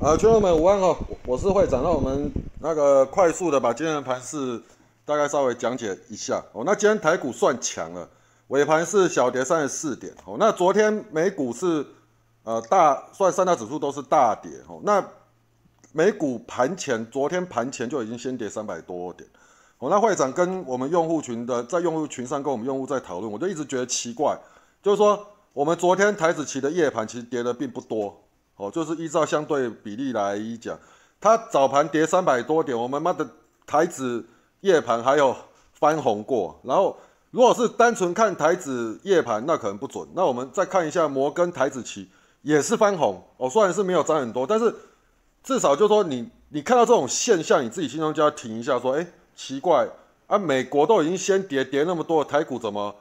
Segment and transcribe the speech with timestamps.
[0.00, 4.58] 啊，群友们午安哈，我是会长，那我们那个快速的把今天的盘势
[5.04, 6.62] 大概稍微讲解一下哦。
[6.64, 8.08] 那今天台股算强了，
[8.48, 10.36] 尾盘是小跌三十四点哦。
[10.38, 11.86] 那昨天美股是
[12.44, 14.80] 呃大，算三大指数都是大跌哦。
[14.84, 15.06] 那
[15.92, 19.28] 美股盘前，昨天盘前就已经先跌三百多点
[19.80, 19.90] 哦。
[19.90, 24.34] 那会长跟我们用户群的在用户群上跟我们用户在讨论，我就一直觉得奇怪，
[24.82, 28.18] 就是说我们昨天台子期的夜盘其实跌的并不多。
[28.60, 30.78] 哦，就是依照相对比例来讲，
[31.18, 33.26] 它早盘跌三百多点，我们妈的
[33.66, 34.22] 台指
[34.60, 35.34] 夜盘还有
[35.72, 36.60] 翻红过。
[36.62, 36.94] 然后，
[37.30, 40.06] 如果是单纯看台指夜盘，那可能不准。
[40.14, 42.10] 那我们再看一下摩根台指期，
[42.42, 43.22] 也是翻红。
[43.38, 44.74] 哦，虽然是没有涨很多，但是
[45.42, 49.88] 至少就说你你看到这种现象，你自己心中就要停一下，说，哎，奇怪
[50.26, 52.94] 啊，美国都已经先跌跌那么多，台股怎么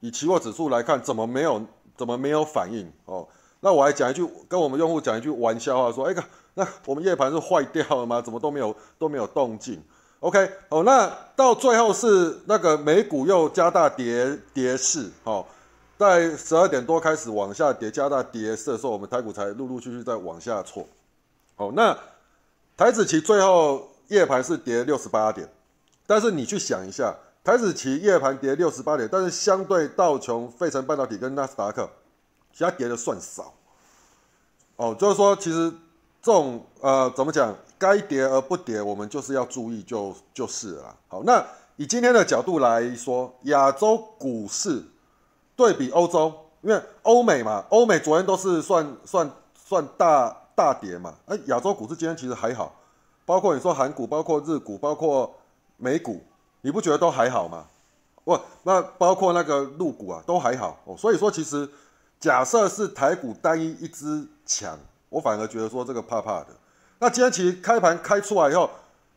[0.00, 1.64] 以期货指数来看，怎么没有
[1.96, 2.92] 怎么没有反应？
[3.06, 3.26] 哦。
[3.60, 6.22] 那我还讲一句，跟我们用户讲一句玩笑话，说，哎个，
[6.54, 8.20] 那我们夜盘是坏掉了吗？
[8.20, 9.82] 怎么都没有 都没有动静
[10.20, 15.44] ？OK，哦，那到最后是那个美股又加大跌跌势，哦，
[15.98, 20.86] 在十二点多开始往下跌，加大跌势的时候，我们台股才陆陆续续在往下挫。
[21.56, 21.96] 哦，那
[22.76, 25.48] 台子期最后夜盘是跌六十八点，
[26.06, 31.88] 但是你去想一下，台子期夜盘跌六十八点，但是相对道琼、费城半导体跟纳斯达克。
[32.56, 33.52] 其他跌的算少，
[34.76, 35.70] 哦，就是说，其实
[36.22, 40.96] 这种呃，怎么讲，该跌而不跌，我们就是要注意，就就是了。
[41.06, 41.44] 好，那
[41.76, 44.82] 以今天的角度来说，亚洲股市
[45.54, 46.32] 对比欧洲，
[46.62, 52.74] 因为欧美嘛，欧美昨天都是算算算大大跌嘛，哎，亚洲股市今天其实还好，
[53.26, 55.30] 包括你说韩股，包括日股，包括
[55.76, 56.22] 美股，
[56.62, 57.66] 你不觉得都还好吗？
[58.24, 61.68] 不，那包括那个陆股啊，都还好哦，所以说其实。
[62.18, 64.78] 假设是台股单一一支强，
[65.10, 66.48] 我反而觉得说这个怕怕的。
[66.98, 68.70] 那今天其实开盘开出来以后，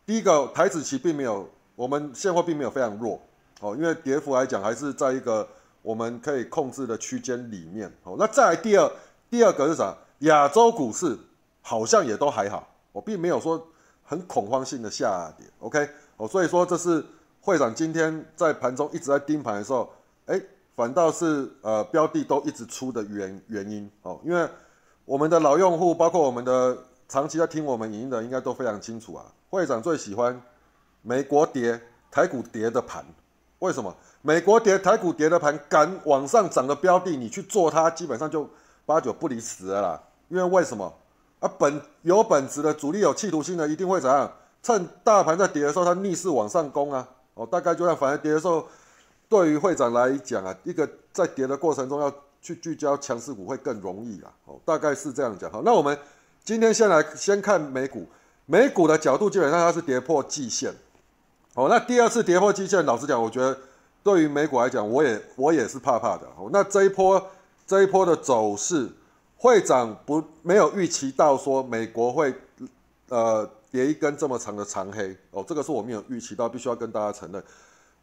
[0.04, 3.20] 第一个台子期并没有，我们现货并没有非常弱
[3.60, 5.48] 哦，因为跌幅来讲还是在一个
[5.80, 8.16] 我们可以控制的区间里面哦。
[8.18, 8.92] 那再来第二，
[9.30, 9.96] 第二个是啥？
[10.20, 11.18] 亚洲股市
[11.62, 13.66] 好像也都还好，我并没有说
[14.04, 15.46] 很恐慌性的下跌。
[15.60, 15.88] OK，
[16.18, 17.02] 哦，所以说这是
[17.40, 19.90] 会长今天在盘中一直在盯盘的时候，
[20.26, 20.38] 哎。
[20.76, 24.48] 反倒是呃标的都一直出的原原因哦，因为
[25.04, 29.26] 我们的老用户，包括我们的长期在听我们影音的，应该都非常清楚啊。
[29.50, 30.40] 会长最喜欢
[31.02, 31.78] 美国跌、
[32.10, 33.04] 台股跌的盘，
[33.58, 33.94] 为什么？
[34.22, 38.48] 美国跌、台股跌的盘敢往上涨的标的，你去做它，基本上就
[38.86, 40.02] 八九不离十了啦。
[40.28, 40.94] 因为为什么？
[41.40, 44.32] 啊，本有本质的主力有企图心的，一定会怎样？
[44.62, 47.08] 趁大盘在跌的时候，它逆势往上攻啊！
[47.34, 48.64] 哦，大概就像反而跌的时候。
[49.30, 55.48] 对于会长来讲啊，一个在跌的过程中要去聚焦强势股会更容易啊，哦，大概是这样讲。
[55.48, 55.96] 好，那我们
[56.42, 58.04] 今天先来先看美股，
[58.46, 60.74] 美股的角度基本上它是跌破季线，
[61.54, 63.56] 哦，那第二次跌破季线，老实讲，我觉得
[64.02, 66.26] 对于美股来讲，我也我也是怕怕的。
[66.36, 67.24] 哦，那这一波
[67.64, 68.90] 这一波的走势，
[69.36, 72.34] 会长不没有预期到说美国会
[73.08, 77.40] 呃跌一根这么长的长黑，哦，这个是我没有预期到，必须要跟大家承认。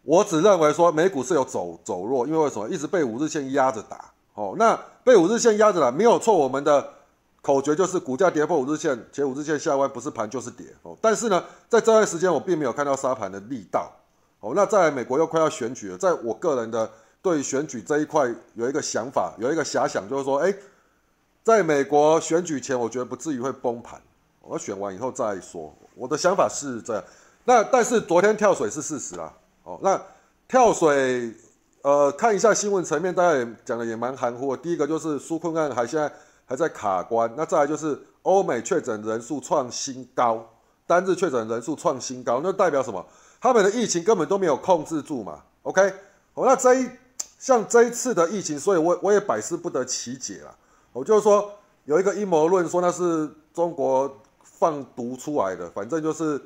[0.08, 4.10] 我只认为说美股是有走走弱，因为为什么一直被五日线压着打？
[4.36, 4.74] 哦，那
[5.04, 6.34] 被五日线压着打没有错。
[6.34, 6.94] 我们的
[7.42, 10.66] 口诀就是股价跌破五日线，且五日线下弯不是盘就是跌。
[10.84, 13.92] 哦，但是呢，在这段时间我并没有看到杀盘的力道。
[14.40, 16.90] 哦，那在美国又快要选举了，在我个人的
[17.22, 20.56] 对选举这一块有一个想法，有一个遐想，就是说，哎，
[21.44, 24.02] 在美国选举前，我觉得不至于会崩盘。
[24.40, 25.76] 我选完以后再说。
[25.96, 27.04] 我的想法是这样。
[27.44, 29.34] 那但是昨天跳水是事实啊。
[29.68, 30.02] 哦，那
[30.48, 31.34] 跳水，
[31.82, 34.56] 呃，看一下新闻层面，大家也讲的也蛮含糊。
[34.56, 36.10] 第一个就是苏坤案还现在
[36.46, 40.42] 还在卡关，那再来就是欧美确诊人数创新高，
[40.86, 43.06] 单日确诊人数创新高，那代表什么？
[43.42, 45.44] 他们的疫情根本都没有控制住嘛。
[45.64, 45.82] OK，
[46.36, 46.90] 哦，那这一
[47.38, 50.56] 像这一次的疫情，所以我我也百思不得其解了。
[50.94, 51.52] 我就是说
[51.84, 54.10] 有一个阴谋论说那是中国
[54.42, 56.42] 放毒出来的，反正就是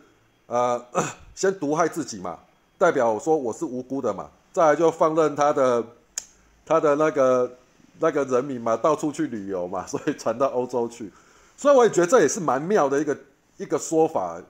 [0.48, 0.84] 呃
[1.36, 2.40] 先毒害自己嘛。
[2.82, 5.86] 代表说我是无辜的嘛，再来就放任他的
[6.66, 7.52] 他的那个
[8.00, 11.14] 那个人民嘛，到处去旅游嘛， 所以传到欧洲去，
[11.56, 13.16] 所以我也觉得这也是蛮妙的一个
[13.58, 14.42] 一个说法。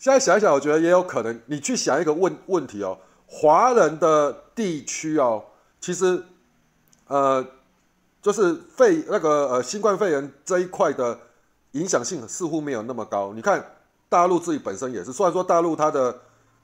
[0.00, 1.40] 现在想一想，我觉得也有可能。
[1.46, 2.98] 你去想一个问问题哦，
[3.28, 5.44] 华人的地区哦，
[5.80, 6.20] 其实
[7.06, 7.46] 呃
[8.20, 11.16] 就是肺那个呃新冠肺炎这一块的
[11.72, 13.32] 影响性似乎没有那么高。
[13.32, 13.64] 你看
[14.08, 16.18] 大陆自己本身也是，虽然说大陆它的。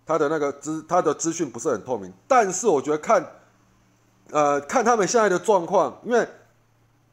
[0.06, 3.24] 他的那个资，他的资讯不是很透明，但是我觉得看，
[4.30, 6.26] 呃，看他们现在的状况，因为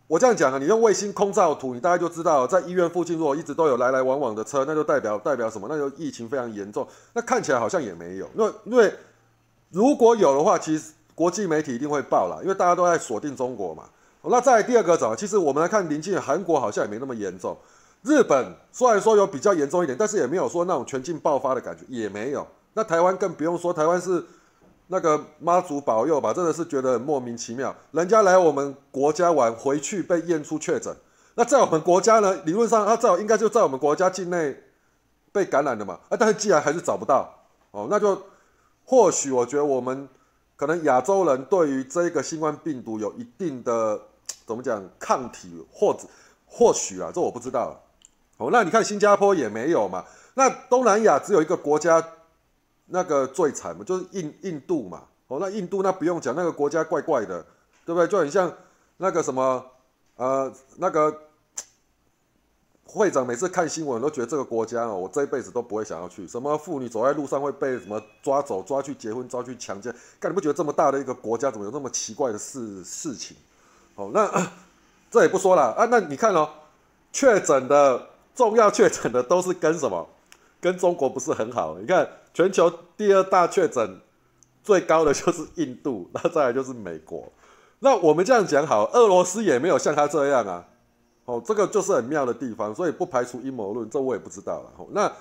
[0.07, 5.67] 我这样讲啊，你用卫星空照图，你大概就知道，在医院附近如果一直都有来来往往的车，那就代表代表什么？
[5.69, 6.87] 那就疫情非常严重。
[7.13, 8.93] 那看起来好像也没有，因为因为
[9.69, 13.83] 如果有的话，其实国际媒体一定会报了，因为大家都在锁定中国嘛。
[14.23, 15.15] 那再第二个怎么？
[15.15, 17.55] 其实我们来看邻近韩国好像也没那么严重。
[18.01, 22.47] 日本虽然说有比较严重一点，但是也没有说那种全境爆发的感觉，也没有。
[22.73, 24.25] 那台湾更不用说，台湾是。
[24.91, 27.75] 那个妈祖保佑吧，真的是觉得很莫名其妙。
[27.91, 30.91] 人家来我们国家玩，回去被验出确诊。
[31.35, 32.33] 那在我们国家呢？
[32.43, 34.63] 理论上他在应该就在我们国家境内
[35.31, 35.99] 被感染的嘛。
[36.09, 37.31] 啊，但是既然还是找不到，
[37.69, 38.19] 哦，那就
[38.83, 40.09] 或许我觉得我们
[40.55, 44.01] 可能亚洲人对于这个新冠病毒有一定的
[44.47, 46.07] 怎么讲抗体，或者
[46.47, 47.79] 或许啊，这我不知道。
[48.37, 50.03] 哦，那你看新加坡也没有嘛。
[50.33, 52.03] 那东南亚只有一个国家。
[52.89, 57.45] 那个最惨嘛，就是印印度嘛，哦，那印度那不用讲，那个国家怪怪的，
[57.85, 58.07] 对不对？
[58.07, 58.51] 就很像
[58.97, 59.63] 那个什么，
[60.15, 61.15] 呃，那个
[62.85, 66.27] 会长每次看新闻都觉得这个国家哦，我这一辈子都不会想要去。
[66.27, 69.93] 什么妇女走在路上会被什么抓走、抓去结婚、抓去强奸？
[70.19, 73.37] 干你不觉得这么大的一个国家，怎么有那么奇怪的事事情？
[73.93, 74.51] 哦，那
[75.11, 76.49] 这也不说了啊，那你看哦，
[77.13, 80.09] 确诊的重要确诊的都是跟什么？
[80.61, 82.05] 跟中国不是很好，你看
[82.39, 83.99] 全球第二大确诊
[84.63, 87.29] 最高的就是印度， 那再来就是美国。
[87.79, 90.65] 那我们这样讲好，俄罗斯也没有像他这样啊。
[91.25, 94.71] 哦，这个就是很妙的地方，所以不排除阴谋论，这我也不知道了。
[94.91, 95.11] 那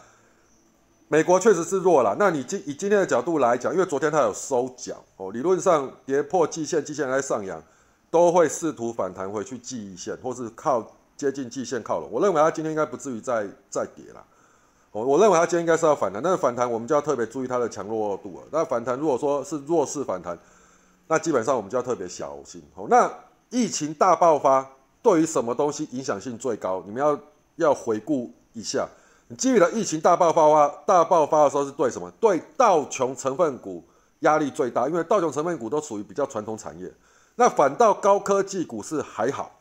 [1.08, 2.14] 美国确实是弱了。
[2.20, 7.60] 那你今以今天的角度来讲，因为昨天它有收脚哦，理论上跌破季线，季线在上扬，
[8.12, 10.86] 都会试图反弹回去季线，或是靠
[11.16, 12.08] 接近季线靠拢。
[12.12, 14.24] 我认为它今天应该不至于再再跌了。
[14.90, 18.46] 我我认为它今天应该是要反弹，但是反弹我们就要特别注意它的强弱度了。
[18.50, 20.36] 那反弹如果说是弱势反弹，
[21.06, 22.62] 那基本上我们就要特别小心。
[22.74, 23.10] 哦，那
[23.50, 24.66] 疫情大爆发
[25.02, 26.82] 对于什么东西影响性最高？
[26.86, 27.18] 你们要
[27.56, 28.88] 要回顾一下。
[29.28, 32.10] 你记得疫情大爆发大爆发的时候是对什么？
[32.18, 33.84] 对道琼成分股
[34.20, 36.90] 压力最大，因为道琼成分股都属于比较传统产业。
[37.36, 39.60] 那反倒高科技股是还好。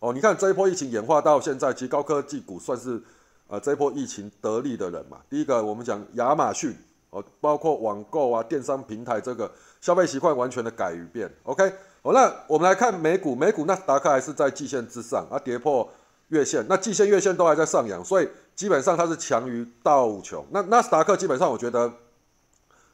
[0.00, 3.02] 哦，你看这一波疫情演化到现在，其实高科技股算是。
[3.48, 6.76] 啊，这波疫情得利的人嘛，第一个我们讲亚马逊
[7.10, 9.48] 哦，包括网购啊、电商平台这个
[9.80, 11.32] 消费习惯完全的改变。
[11.44, 11.72] OK，
[12.02, 15.88] 好，那我们来看美股，美股纳斯达克还是在季线之上，啊，跌破
[16.28, 20.44] 月线，那季线、月线都还在上扬，所以基本上它是强于道琼。
[20.50, 21.92] 那纳斯达克基本上我觉得，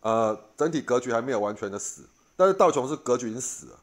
[0.03, 2.03] 呃，整体格局还没有完全的死，
[2.37, 3.79] 但是道琼是格局已经死了，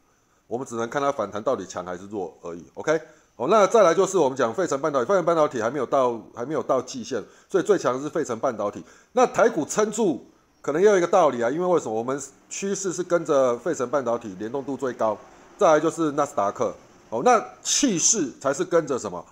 [0.45, 2.63] 我们只能看它反弹到底强还是弱而已。
[2.75, 3.01] OK。
[3.39, 8.83] 哦，那再来就是我们讲费城半导体，费城半导体还没有到还没有到季线，所以最强是费城半导体。
[9.13, 10.25] 那台股撑住，
[10.61, 11.93] 可能也有一个道理啊，因为为什么？
[11.93, 15.17] 我们趋势是跟着费城半导体联动度最高，
[15.57, 16.75] 再来就是纳斯达克。
[17.11, 19.25] 哦，那气势才是跟着什么？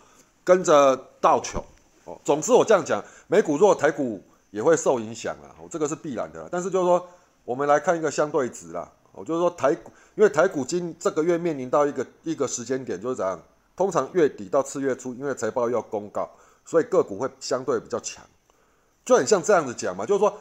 [0.45, 1.61] 跟着道琼。
[2.05, 6.47] 哦，总之我这样讲，美股弱，台股也会受影响啊，哦，这个是必然的。
[6.49, 7.05] 但是就是说，
[7.43, 8.89] 我们来看一个相对值啦。
[9.11, 13.37] 哦，就是说台股，因为台股今这个月面临到一个一个时间点，就是怎样？
[13.77, 16.27] 通常月底到次月初，因为财报要公告，
[16.65, 18.25] 所以个股会相对比较强，
[19.05, 20.33] 就很像这样子讲嘛，就是说，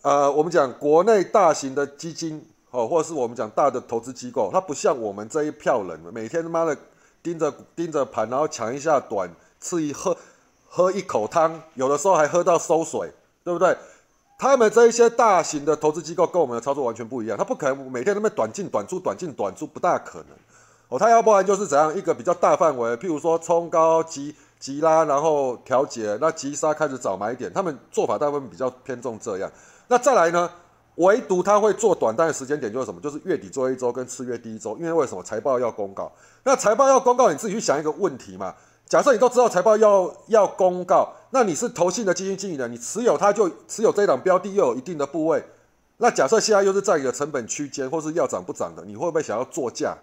[0.00, 6.74] 呃，我们讲国内大型的基金哦，或者是我们讲大的投资机构，它不像我们这一票人，每天他妈的
[7.22, 10.16] 盯着盯着盘，然后抢一下短，吃一喝
[10.66, 13.12] 喝一口汤，有的时候还喝到馊水，
[13.44, 13.76] 对不对？
[14.38, 20.28] 他们这一些大型的投资机构跟我们的操作完全不一样，他不可能每天那么短进短出，短进短出，不大可能。
[20.94, 29.50] 哦，它要不然就是怎样一个比较大范围，譬如说冲高急急拉，然后调节，那急杀开始找买点，他们做法大部分比较偏重这样。
[29.88, 30.48] 那再来呢，
[30.94, 33.00] 唯独他会做短单的时间点就是什么？
[33.00, 36.12] 就是月底做一周跟次月第一周，因为为什么财报要公告？
[36.44, 38.54] 那财报要公告，你自己去想一个问题嘛。
[38.86, 45.44] 假设你都知道财报要要公告，那你是投信的基金经理人，你持有它就持有这档标的又有一定的部位，
[45.96, 49.98] 那假设现在又是在一个成本区间，或是要涨不涨的，你会不会想要做价？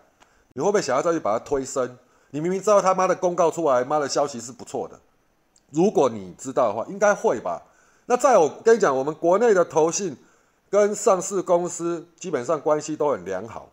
[0.54, 1.98] 你会不会想要再去把它推升？
[2.32, 5.00] 你明明知道他妈的公告出来，妈的消息是不错的。
[5.70, 7.62] 如果你知道的话，应该会吧？
[8.06, 10.18] 那在我跟你讲，我们国内的投信
[10.70, 13.70] 跟上市公司基本上关系都很良好。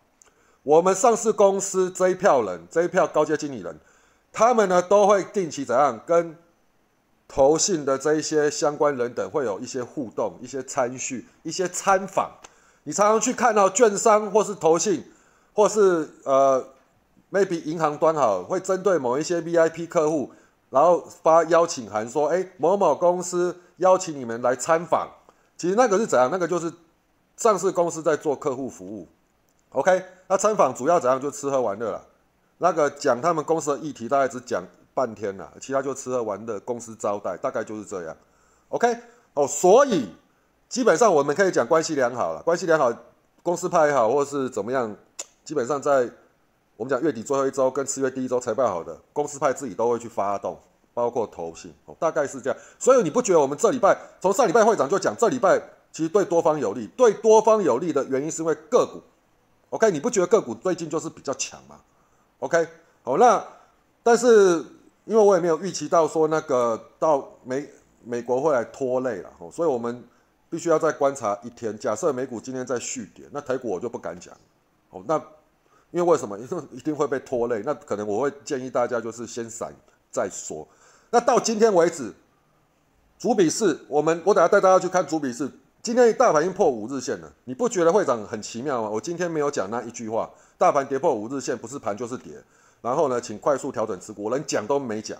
[0.63, 3.77] 我们上市公司这一票人，这一票高阶经理人，
[4.31, 6.37] 他们呢都会定期怎样跟
[7.27, 12.31] 投信的这一些相关人等会有一些互动、一些参叙、一些参访。
[12.83, 15.03] 你常常去看到券商或是投信。
[15.59, 16.65] 或是呃
[17.29, 20.31] ，maybe 银行端好会针对某一些 VIP 客户，
[20.69, 25.09] 然后发邀请函说，哎，某某公司邀请你们来参访。
[25.57, 26.29] 其实那个是怎样？
[26.31, 26.71] 那个就是
[27.35, 29.05] 上市公司在做客户服务。
[29.71, 31.19] OK，那参访主要怎样？
[31.19, 32.01] 就吃喝玩乐了。
[32.59, 34.63] 那个讲他们公司的议题，大概只讲
[34.93, 38.15] 半天了，其他就吃喝玩乐，公司招待，大概就是这样。
[38.69, 38.95] OK，
[39.33, 40.07] 哦，所以
[40.69, 42.93] 基本上我们可以讲关系良好了，关系良好，
[43.43, 44.95] 公司派也好，或是怎么样，
[45.49, 46.07] 基本上在
[46.77, 50.55] 我们讲月底最后一周跟四月第一周财报好的公司派自己都会去发动，
[50.93, 52.59] 包括投信，哦，大概是这样。
[52.77, 55.59] 所以你不觉得我们这礼拜从上礼拜会长就讲，这礼拜
[55.91, 59.01] 其实对多方有利，对多方有利的原因是因为个股。
[59.71, 61.79] OK，你不觉得个股最近就是比较强吗
[62.41, 62.67] ？OK，
[63.01, 63.43] 好，那
[64.03, 64.63] 但是
[65.05, 67.67] 因为我也没有预期到说那个到美
[68.03, 70.03] 美国会来拖累了，哦，所以我们
[70.47, 71.75] 必须要再观察一天。
[71.79, 74.31] 假设美股今天在续跌，那台股我就不敢讲，
[74.91, 75.19] 哦，那
[75.91, 76.37] 因为为什么？
[76.37, 79.73] 因 为一定会被拖累，那可能我会建议大家就是先闪
[80.11, 80.67] 再说。
[81.11, 82.13] 那到今天为止，
[83.17, 85.49] 主笔是我们我等下带大家去看主笔是。
[85.81, 88.89] 今天大盘已经破五日线了，你不觉得会长很奇妙吗？
[88.89, 92.33] 我今天没有讲那一句话，大盘跌破五日线不是盘就是跌。
[92.81, 95.17] 然后呢，请快速调整持股，我连讲都没讲，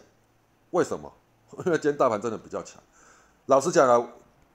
[0.72, 1.10] 为什么？
[1.66, 2.76] 因为今天大盘真的比较强。
[3.46, 4.06] 老实讲啊，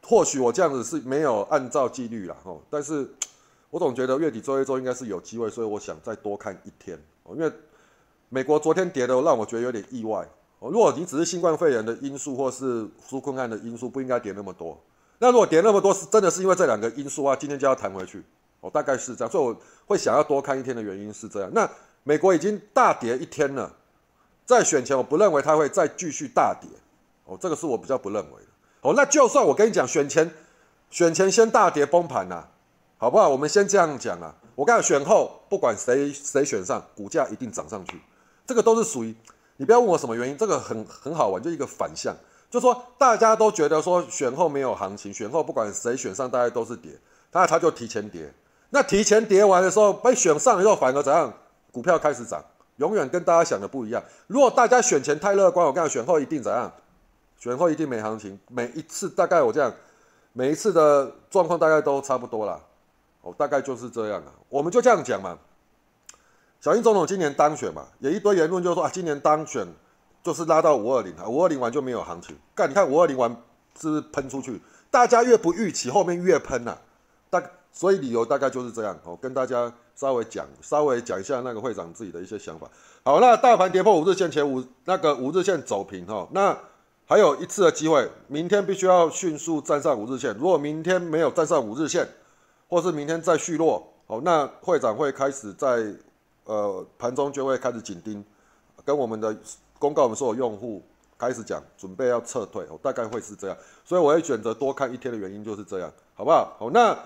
[0.03, 3.09] 或许我这样子是没有按照纪律啦，哦，但是
[3.75, 7.35] 我总觉得月底周一周应该是有机会，所以我想再多看一天哦。
[7.35, 7.53] 因为
[8.29, 10.25] 美国昨天跌的让我觉得有点意外
[10.61, 10.71] 哦。
[10.71, 14.81] 如果你只是新冠肺炎的因素或是纾困案的因素，不应该跌那么多。
[15.19, 17.35] 那如果跌那么多，是真的是因为这两个因素啊？
[17.35, 18.23] 今天就要弹回去，
[18.61, 21.51] 哦，大概是这样，所以我会想要多看一天的原因是这样。
[21.53, 21.69] 那
[22.05, 23.75] 美国已经大跌一天了，
[24.47, 26.71] 在选前我不认为它会再继续大跌，
[27.25, 28.49] 哦，这个是我比较不认为的。
[28.83, 30.31] 哦，那就算我跟你讲选前，
[30.91, 32.47] 选前先大跌崩盘呐，
[32.97, 33.29] 好不好？
[33.29, 34.35] 我们先这样讲啊。
[34.55, 38.01] 我讲选后不管谁谁选上，股价一定涨上去，
[38.47, 39.15] 这个都是属于
[39.57, 42.15] 你不要问我什么原因，这个很很好玩，就一个反向。
[42.49, 46.93] 就说大家都觉得说选后没有行情，选后不管谁选上，大家都是跌，
[47.33, 48.33] 那他就提前跌。
[48.71, 51.33] 那提前跌完的时候被选上以后，反而怎样？
[51.73, 52.45] 股票开始涨，
[52.77, 54.01] 永远跟大家想的不一样。
[54.29, 56.73] 如果大家选前太乐观，我跟你讲，选后一定怎样？
[57.39, 58.39] 选后一定没行情。
[58.49, 59.73] 每一次大概我这样，
[60.33, 62.61] 每一次的状况大概都差不多啦。
[63.25, 64.31] 哦，大概就是这样啊。
[64.49, 65.37] 我们就这样讲嘛。
[66.61, 69.67] 小英总统今年当选嘛，有一堆言论就说啊，今年当选。
[70.23, 72.35] 就是拉到五二零啊，五二零完就没有行情。
[72.55, 73.31] 干，你看五二零完
[73.79, 74.59] 是不是喷出去？
[74.91, 76.79] 大家越不预期，后面越喷呐。
[77.29, 78.99] 大所以理由大概就是这样。
[79.05, 82.67] 我跟大家稍微讲，稍微讲一下那个会长自己的一些想法。
[83.05, 86.59] 好，那大盘跌破五日线前五那个五日线走平哈，那
[87.05, 90.35] 还有一次的机会，明天必须要迅速站上五日线。
[90.39, 92.09] 如果明天没有站上五日线，
[92.75, 95.95] 或是明天再续落，好，那会长会开始在
[96.45, 98.25] 呃盘中就会开始紧盯，
[98.85, 99.37] 跟我们的。
[99.77, 100.83] 公告我们所有用户
[101.19, 106.57] 开始讲，准备要撤退，哦，大概会是这样，所以我会选择多看一天的原因就是这样，好不好？
[106.59, 106.97] 好，那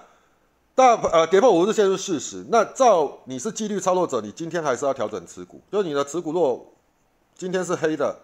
[0.77, 6.65] 大呃跌破五日线是事实，那照你是纪律操作者，你今天还是要调整持股，就是你的持股如果
[7.35, 8.15] 今天是黑的，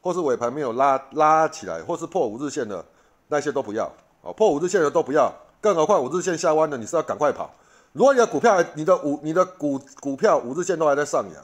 [0.00, 2.84] 或是尾盘没有拉拉起来，或是破五日线的
[3.26, 5.32] 那些都不要，哦，破五日线的都不要，
[5.64, 7.50] 更何况五日线下弯的你是要赶快跑，
[7.94, 11.42] 如果你的股票你的五你的股股票五日线都还在上扬，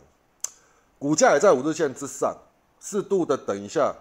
[0.98, 2.36] 股价也在五日线之上。
[2.78, 3.94] 适度的等一下，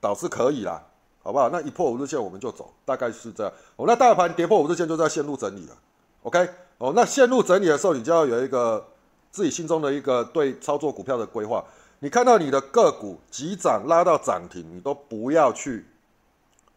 [0.00, 0.82] 倒是可以啦，
[1.22, 1.48] 好不好？
[1.50, 3.52] 那一破五日线我们就走，大概是这样。
[3.76, 5.76] 哦，那大盘跌破五日线就在线路整理了
[6.22, 6.48] ，OK？
[6.78, 8.84] 哦，那线路整理的时候，你就要有一个
[9.30, 11.64] 自己心中的一个对操作股票的规划。
[12.00, 15.86] 你看到你的个股急涨拉到涨停，你都不要去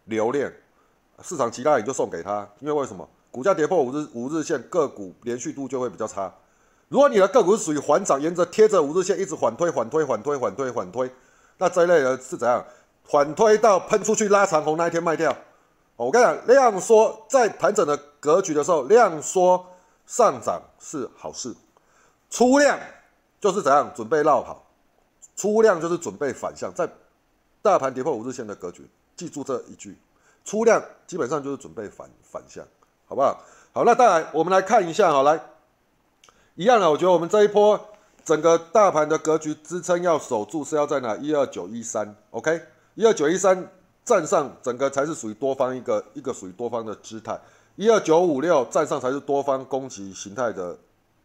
[0.06, 0.54] 留恋，
[1.24, 3.08] 市场其他你就送给他，因为为什么？
[3.32, 6.32] 股价跌破五日五日线，个股连续度就会比较差。
[6.90, 11.12] 如果你的个股是属于缓涨，沿着贴着五日线一直缓推、缓推、缓推、缓推、缓推。
[11.58, 12.64] 那这一类的是怎样
[13.04, 15.36] 反推到喷出去拉长红那一天卖掉？
[15.96, 19.66] 我跟你讲，量缩在盘整的格局的时候，量缩
[20.06, 21.56] 上涨是好事，
[22.30, 22.80] 出量
[23.40, 24.64] 就是怎样准备绕跑，
[25.36, 26.88] 出量就是准备反向，在
[27.62, 29.98] 大盘跌破五日线的格局，记住这一句，
[30.44, 32.66] 出量基本上就是准备反反向，
[33.06, 33.42] 好不好？
[33.74, 35.40] 好，那当然我们来看一下，好来，
[36.56, 37.80] 一样的，我觉得我们这一波。
[38.26, 41.14] 整个大盘的格局支撑要守住是要在哪？
[41.18, 42.62] 一二九一三，OK，
[42.96, 43.70] 一二九一三
[44.06, 47.38] 站上，整个才是属于多方一个一个属于多方的姿态。
[47.76, 50.78] 一二九五六站上才是多方攻击形态的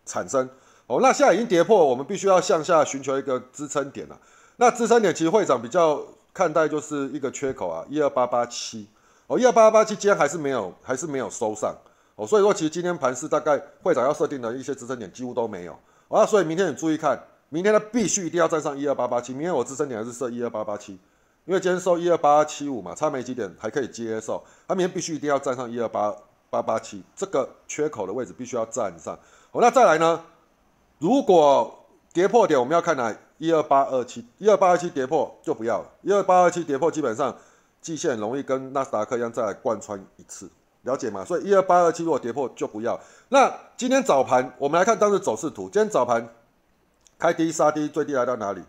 [0.05, 0.51] 产生。
[0.89, 4.19] 哦，那现在已经跌破，我们必须要向下寻求一个支撑点了。
[4.57, 6.03] 那支撑点其实会长比较
[6.35, 8.89] 看待就是一个缺口啊，一二八八七。
[9.29, 11.73] 哦，一二八八七今天还是没有还是没有收上。
[12.17, 15.79] 哦，所以说其实今天盘市大概会长要设定的一些支撑点几乎都没有。
[16.09, 19.33] 啊，所以明天你注意看，明天它必须一定要站上一二八八七。
[19.33, 20.99] 明天我支撑点还是设一二八八七，
[21.45, 24.43] 因为今天收一二八七五嘛，差没几点还可以接受。
[24.67, 26.13] 它明天必须一定要站上一二八
[26.49, 29.15] 八八七，这个缺口的位置必须要站上。
[29.53, 30.25] 好，那再来呢？
[30.99, 33.15] 如果跌破点我们要看哪？
[33.37, 35.87] 一二八二七，一二八二七跌破就不要了。
[36.03, 37.37] 一二八二七跌破，基本上
[37.89, 40.47] 季线容易跟纳斯达克一样再来贯穿一次，
[40.83, 41.25] 了解吗？
[41.25, 43.01] 所以一二八二七如果跌破就不要。
[43.31, 46.29] 那今天早盘我们来看当日走势图，今天早盘
[47.19, 48.63] 开低杀低，最低来到哪里？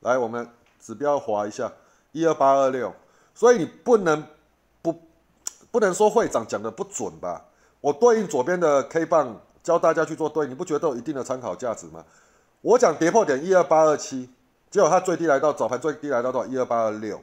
[0.00, 0.48] 来，我们
[0.80, 1.70] 指标划一下，
[2.12, 2.94] 一二八二六。
[3.34, 4.24] 所以你不能
[4.80, 4.98] 不
[5.70, 7.44] 不能说会长讲的不准吧？
[7.82, 12.02] 我对应左边的 K 棒教大家去做对，你不觉得有一定的参考价值吗？
[12.62, 14.30] 我讲跌破点一二八二七，
[14.70, 16.50] 结果它最低来到早盘最低来到多少？
[16.50, 17.20] 一二八二六，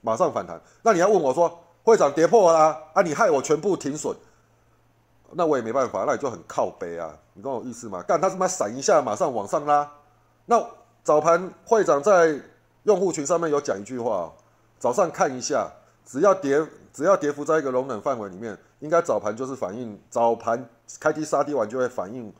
[0.00, 0.60] 马上反弹。
[0.82, 4.14] 那你要问我说，会长跌破啦，啊，你害我全部停损，
[5.32, 8.02] 那我也没办法，那你就很靠背啊，你懂我意思吗？
[8.02, 9.90] 干他他妈闪一下，马上往上拉。
[10.46, 10.64] 那
[11.02, 12.38] 早盘会长在
[12.84, 14.32] 用户群上面有讲一句话，
[14.78, 15.70] 早上看一下，
[16.04, 22.32] 只要跌只要跌幅在一个容忍范围里面，应该早盘就是反映早盘开低杀低完就会反映。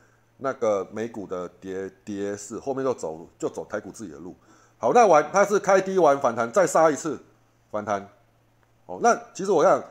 [0.43, 4.35] 那个美股的跌跌势，后面就走就走台股自己的路。
[4.79, 7.21] 好，那完它是开低完反弹，再杀一次
[7.71, 8.09] 反弹。
[8.87, 9.83] 哦，那其实我看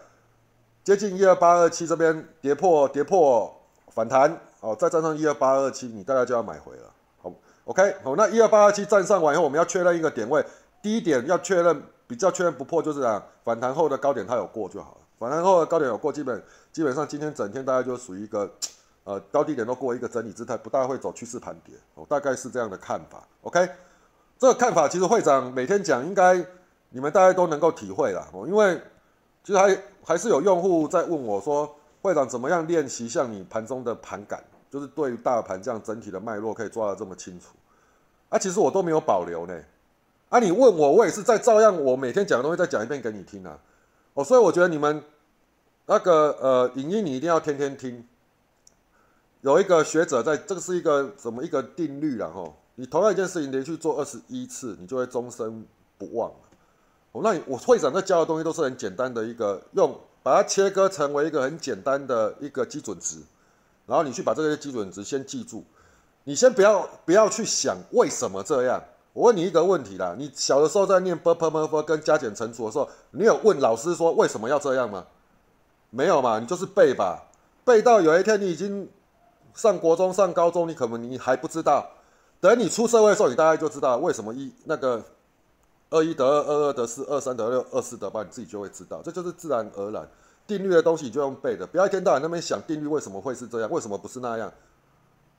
[0.83, 3.53] 接近一二八二七这边跌破跌破
[3.87, 6.91] 反弹，哦，再站上一二八二七，你大概就要买回了。
[7.21, 7.31] 好
[7.65, 10.45] ，OK，好，那一二八二七站上完以后，我们要确认一个点位，
[10.81, 14.97] 低点要确认比较确认不破，就是啊反弹后的高点它有过就好了。
[15.17, 18.49] 反弹后的高点有过，基本基本上今天整天大概就属于一个。
[19.05, 23.23] 呃，高低点都过一个整理姿态，不大会走趋势盘跌，哦，大概是这样的看法。
[23.41, 23.67] OK，
[24.37, 26.45] 这个看法其实会长每天讲，应该
[26.89, 28.47] 你们大家都能够体会了哦。
[28.47, 28.81] 因为
[29.43, 37.55] 其实还还是有用户在问我说，会长怎么样练习像你盘中的盘感，就是对于大盘这样整体的脉络可以抓得这么清楚。
[38.29, 39.59] 啊，其实我都没有保留呢。
[40.29, 43.59] 啊，你问我，我也是在照样我每天讲的东西再讲一遍给你听啊。
[44.13, 45.03] 哦，所以我觉得你们
[45.87, 48.07] 那个呃影音你一定要天天听。
[49.41, 52.53] 有一个学者在这个是一个什么一个定律了哈？
[52.75, 55.65] 你同样一件事情连续做二十一次，你就会终身
[55.97, 56.29] 不忘
[57.11, 63.17] 哦，那我会长在教的东西都是很简单的一个，用把它切割成为一个很简单的一个基准值，
[63.85, 65.63] 然后你去把这些基准值先记住。
[66.23, 68.83] 你先不要不要去想为什么这样。
[69.13, 75.05] 我问你一个问题啦，你小的时候在念 b p m f 跟加减乘除的时候，你有问老师说为什么要这样吗？
[75.89, 76.39] 没有嘛？
[76.39, 77.23] 你就是背吧，
[77.65, 78.89] 背到有一天你已经。
[79.55, 81.85] 上国中、上高中，你可能你还不知道，
[82.39, 85.03] 等你出社会的时候，你大概就知道为什么一那个
[85.89, 90.07] 二一得二，二二得四，二三得六，二四得八，你自己就会知道，这就是自然而然
[90.45, 94.51] 定律的东西，你就用背的，不要一天到晚那边想定律为什么会是这样，为什么不是那样，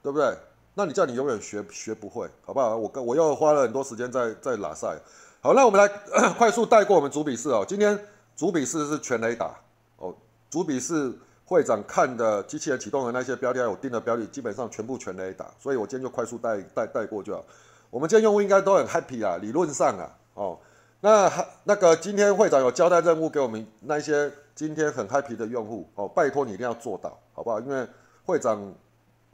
[0.03, 0.37] 对不对？
[0.75, 2.77] 那你叫你永远学学不会，好不好？
[2.77, 4.99] 我跟我又花了很多时间在在拉赛。
[5.41, 5.89] 好，那我们来
[6.39, 7.65] 快速带过我们主笔试哦。
[7.67, 7.99] 今天
[8.37, 9.55] 主笔试是全雷打
[9.99, 10.15] 哦，
[10.49, 11.13] 主笔试。
[11.47, 17.45] 会长看的机器人启动的那些标题，我定的标题，基本上全部全雷打，所以我今天就快速带带带过就好。
[17.91, 20.07] 我们今天用户应该都很 happy 啊，理论上啊，
[20.41, 20.59] 哦，
[21.01, 21.31] 那
[21.65, 27.61] 那个今天会长有交代任务给我们那些今天很 happy 的用户哦，拜托你一定要做到，好不好？
[27.61, 27.87] 因为
[28.25, 28.73] 会长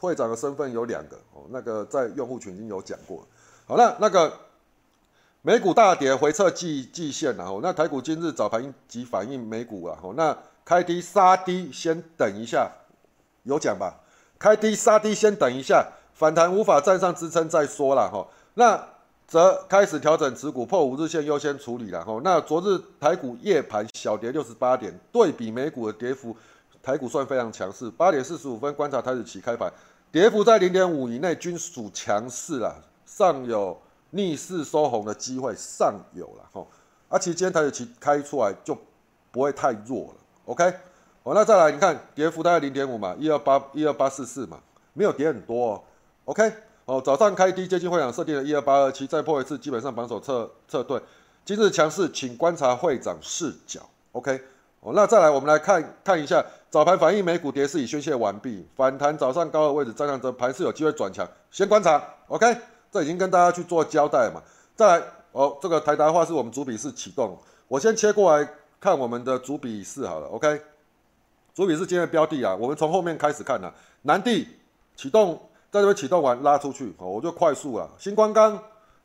[0.01, 3.25] 会长的身份有两个哦，那个在用户群已经有讲过。
[3.67, 4.33] 好了，那个
[5.43, 10.37] 美股大跌回撤季季线然后那台股今日早盘即反映美股啊，哦，那。
[10.67, 12.69] 开低杀低，先等一下，
[13.45, 14.01] 有讲吧？
[14.37, 18.27] 开低杀低，先等一下，反弹无法站上支撑再说了哈。
[18.55, 18.85] 那
[19.27, 22.21] 则开始调整持股，破五日线优先处理了吼。
[22.21, 26.37] 那昨日台股夜盘小跌六十八点，对比美股的跌幅，
[26.81, 27.91] 台股算非常强势。
[27.91, 29.73] 八点四十五分观察台指期开盘，
[30.13, 33.77] 跌幅在零点五以内均属强势了，尚有
[34.11, 36.65] 逆势收红的机会，尚有了哈。
[37.09, 38.79] 而其实今天台指期开出来就
[39.33, 40.15] 不会太弱了。
[40.45, 40.73] OK，
[41.25, 44.61] 好，那再来，你看跌幅大概零点五嘛，一二八一二八四四嘛，
[44.93, 45.83] 没有跌很多哦。
[46.27, 46.53] OK，
[46.87, 51.01] 哦，早上开低接近会长设定的一二八二七，再破一次，基本上防守撤撤退。
[51.45, 53.81] 今日强势，请观察会长视角。
[54.13, 54.41] OK，
[54.81, 62.01] 哦，那再来，我们来看看一下早盘反应美股跌势已宣泄完毕，反弹早上高的位置，站上这盘势有机会转强，先观察。
[62.29, 62.57] OK，
[62.93, 64.41] 这已经跟大家去做交代嘛。
[64.77, 67.37] 再来，哦，这个台达化是我们主笔是启动，
[67.69, 68.49] 我先切过来。
[68.79, 70.61] 看我们的主笔试好了，OK，
[71.55, 73.73] 主笔是今天的标的啊，我们从后面开始看呢。
[74.03, 74.47] 南地
[74.95, 75.41] 启动，
[75.77, 77.89] 在这边启动完拉出去，哦，我就快速啊。
[77.99, 78.59] 星光钢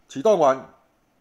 [0.07, 0.59] 启动完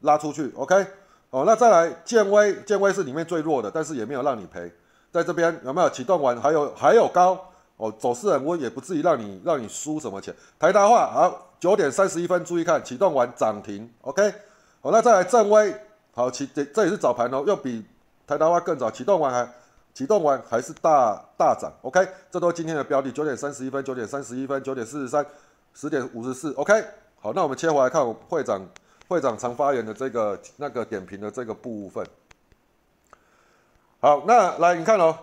[0.00, 0.86] 拉出去，OK，
[1.30, 4.72] 哦，那再来建威，建威是里面最弱的，但是也没有让你赔，
[5.10, 6.40] 在这边有没有启动完？
[6.40, 7.38] 还有还有高，
[7.76, 10.34] 哦，走势很温，也不至于让你让你输什么钱。
[10.58, 14.32] 台达化好，九点三十一分注意看，启动完涨停，OK，
[14.80, 15.74] 好，那再来正威，
[16.12, 17.84] 好启这这也是早盘哦，又比。
[18.26, 19.52] 台达化更早启动完还
[19.92, 23.10] 启动完还是大大涨，OK，这都是今天的标的。
[23.10, 25.24] 九点三十一分、九点三十一分、九点四十三、
[25.74, 26.72] 十点五十四，OK，
[27.20, 28.66] 好，那我们切回来看会长
[29.08, 32.06] 会长常发言的这个那个点评的这个部分。
[34.00, 35.14] 好，那来你看哦，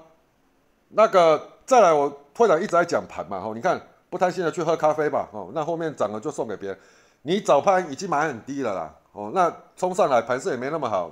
[0.89, 6.77] 那个再来，我会长一直在讲盘嘛，吼，你看不贪心的去喝咖啡吧，哦，那后面涨了就送给别人。
[7.23, 11.09] 你早盘已经买很低了啦，哦，那冲上来盘势也没那么好，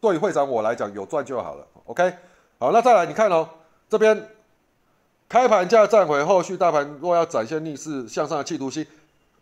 [0.00, 2.12] 对会长我来讲有赚就好了，OK。
[2.58, 3.48] 好，那再来你看哦，
[3.88, 4.28] 这边
[5.28, 8.86] 开盘价站回，后续大盘若要展现逆势向上的企图心，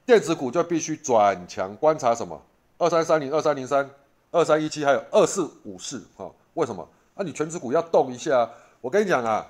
[0.05, 1.75] 电子股就必须转强。
[1.77, 2.41] 观察什么？
[2.79, 3.89] 二三三零、二三零三、
[4.31, 6.87] 二三一七，还有二四五四，哈，为什么？
[7.15, 8.49] 啊，你全指股要动一下。
[8.81, 9.47] 我跟你讲啊，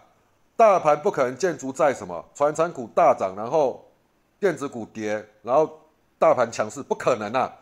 [0.56, 3.84] 大盘不可能建筑在什么，传产股大涨，然后
[4.38, 5.78] 电子股跌，然后。
[6.18, 7.52] 大盘强势不可能啊！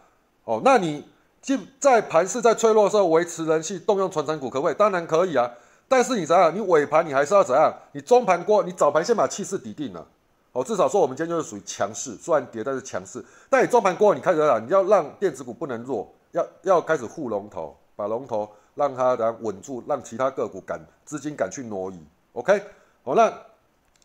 [0.45, 1.03] 哦，那你
[1.41, 4.75] 就在盘势在脆弱的时候维持人气，动用传承股可不可以？
[4.75, 5.51] 当然可以啊！
[5.91, 6.55] 但是你怎样？
[6.55, 7.75] 你尾盘你还是要怎样？
[7.91, 10.07] 你中盘过，你早盘先把气势抵定了。
[10.53, 13.25] 哦，至少说我们今天就是属于强势，虽然跌但是强势。
[13.49, 21.99] 但你中盘过，你开始啊，你要让电子股不能弱，要要开始护龙头，把龙头让它然稳住，让其他个股敢资金敢去挪移。
[22.35, 22.63] OK，
[23.03, 23.33] 好，那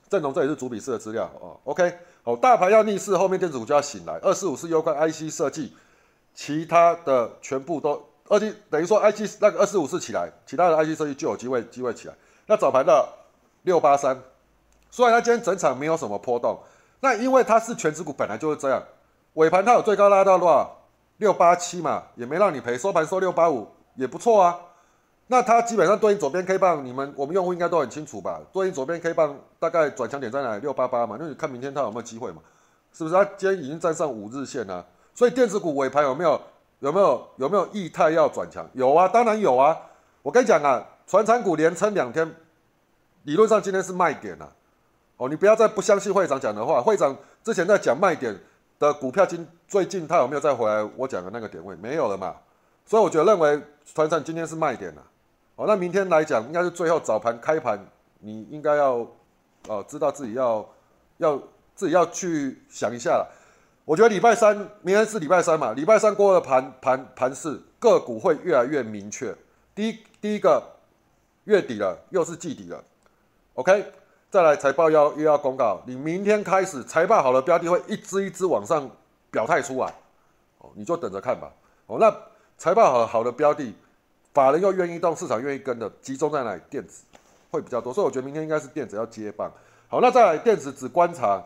[0.09, 1.55] 郑龙这里是主笔式的资料哦。
[1.65, 1.95] OK。
[2.23, 4.17] 好，大盘要逆势，后面电子股就要醒来。
[4.23, 5.75] 二四五是优关 IC 设计，
[6.33, 12.13] 其他的全部都二 G 等于说 IC 那个二四五是起来，其他的 IC 设计就有机会机会起来。
[12.47, 13.07] 那早盘的
[13.63, 14.19] 六八三，
[14.89, 16.59] 虽然它今天整场没有什么波动，
[17.01, 18.81] 那因为它是全指股，本来就是这样。
[19.33, 20.75] 尾盘它有最高拉到多少？
[21.17, 24.59] 六八七嘛，也没让你赔，收盘收六八五也不错啊。
[25.27, 28.41] 那它基本上对应左边 K 棒，你们我们用户应该都很清楚吧？
[28.51, 30.57] 对应左边 K 棒大概转强点在哪？
[30.57, 32.41] 六八八嘛，那你看明天它有没有机会嘛？
[32.91, 33.15] 是不是？
[33.15, 36.39] 它今天已经站上五日线了，所以电子股尾盘有没有
[36.79, 38.67] 有没有有没有异态要转强？
[38.73, 39.77] 有啊，当然有啊。
[40.21, 42.35] 我跟你讲啊，船产股连撑两天，
[43.23, 44.49] 理论上今天是卖点啊。
[45.17, 48.35] 哦，你不要再不相信会长讲的话，会长之前在讲卖点
[48.79, 51.75] 的股票，今最近他有没有再回来我讲的那个点位？
[51.75, 52.35] 没有了嘛。
[52.85, 55.01] 所以我觉得认为船产今天是卖点了。
[55.55, 57.79] 哦，那明天来讲，应该是最后早盘开盘，
[58.19, 59.07] 你应该要，
[59.67, 60.67] 哦，知道自己要，
[61.17, 61.37] 要
[61.73, 63.27] 自己要去想一下了。
[63.85, 69.33] 我觉得礼拜三，明天是礼拜三嘛，礼拜三过了盘盘盘市，个股会越来越明确。
[69.75, 70.61] 第一，第一个
[71.43, 72.83] 月底了，又是季底了
[73.53, 73.85] ，OK，
[74.31, 78.89] 再来财报要又要公告，你明天开始财报好的标的会一只一只往上
[79.29, 79.93] 表态出来，
[80.57, 81.51] 哦，你就等着看吧。
[81.85, 82.11] 哦，那
[82.57, 83.71] 财报好好的标的。
[84.33, 86.61] 法人又愿意动，市场愿意跟的，集中在哪里？
[86.69, 87.03] 电子
[87.51, 89.49] 会比较多，所以我觉得明天应该是电子要接棒。
[89.87, 91.41] 好，那再来电子只观察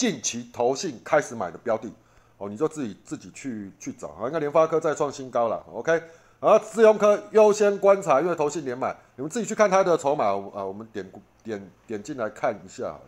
[0.00, 1.92] 近期投信开始买的标的
[2.38, 4.08] 哦，你就自己自己去去找。
[4.12, 6.02] 好，应该联发科再创新高了，OK。
[6.40, 10.64] 而资融科优先观察，因为投信连买，你们自己去看它的筹码啊。
[10.64, 11.06] 我们点
[11.42, 12.98] 点点进来看一下。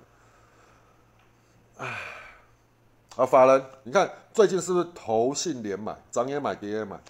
[1.79, 1.97] 好了，
[3.17, 7.01] 啊，法人，你看最近是不是投信连买，涨也买，跌也买？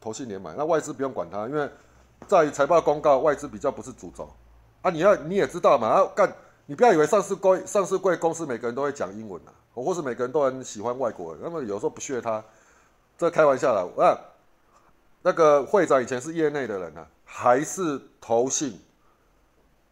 [0.00, 1.70] 投信连买，那外资不用管它，因为
[2.26, 4.28] 在于财报公告，外资比较不是主轴
[4.82, 4.90] 啊。
[4.90, 6.34] 你要你也知道嘛，要干，
[6.70, 12.40] 你不要以为上市贵上市贵公司每个人都会讲英文呐，或是每个人都很喜欢外国人，那么有时候不屑他，
[13.18, 13.92] 这开玩笑了。
[14.00, 14.14] 啊，
[15.20, 18.80] 那个会长以前是业内的人啊，还是投信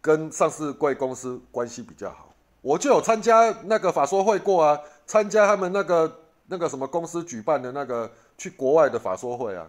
[0.00, 2.32] 跟上市贵公司关系比较好。
[2.60, 9.66] 我就有参加那个法说会过啊，参加他们那个那个什么公司举办的那个去国外的法说会啊。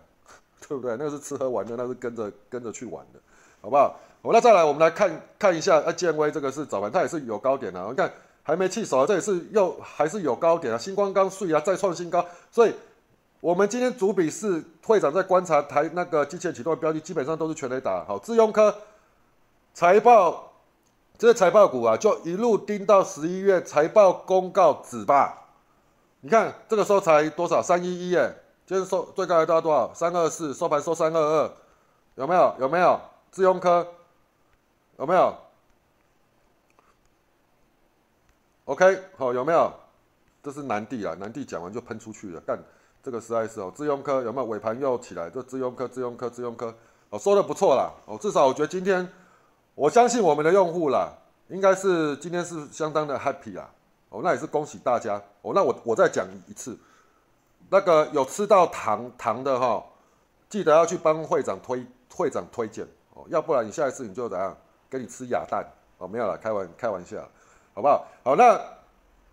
[0.68, 0.92] 对不对？
[0.98, 3.20] 那个是吃喝玩乐，那是跟着跟着去玩的，
[3.62, 4.00] 好不好？
[4.22, 7.82] 好，那再来，我们来看看一下啊，建威这个是早盘，它也是有高点的。
[7.88, 8.12] 你看
[8.44, 10.78] 还没弃守，这也是又还是有高点啊。
[10.78, 12.26] 星光刚碎啊，再创新高。
[12.52, 12.74] 所以，
[13.40, 18.04] 我们今天主笔是会长在观察台那个机器人启动的标的，基本上都是全雷打。
[18.04, 18.76] 好，智用科
[19.74, 20.52] 财报
[21.18, 25.48] 这些财报股啊，就一路盯到十一月财报公告止吧。
[26.20, 27.62] 你看这个时候才多少？
[27.62, 28.36] 三一一耶。
[28.68, 29.94] 今天收最高来到多少？
[29.94, 31.52] 三二四，收盘收三二二，
[32.16, 32.54] 有没有？
[32.60, 33.00] 有没有？
[33.32, 33.88] 智用科
[35.00, 35.34] 有没有
[38.66, 39.72] ？OK，好，有没有？
[40.44, 42.60] 这是南地啊，南地讲完就喷出去了，干
[43.02, 43.72] 这个实在是哦。
[43.74, 45.30] 智用科有没有尾盘又起来？
[45.30, 46.74] 这智用科，智用科，智用科，
[47.10, 49.10] 哦，说的不错啦，哦，至少我觉得今天，
[49.74, 51.14] 我相信我们的用户啦，
[51.48, 53.70] 应该是今天是相当的 happy 啦，
[54.10, 56.78] 哦，那也是恭喜大家，哦，那我我再讲一次。
[57.70, 59.82] 那个有吃到糖糖的哈，
[60.50, 64.58] 记得要去帮会长推会长推荐哦，要不然你下一次你就怎样，
[64.90, 65.66] 给你吃哑蛋
[65.98, 67.18] 哦，没有了，开玩开玩笑，
[67.74, 68.08] 好不好？
[68.24, 68.60] 好，那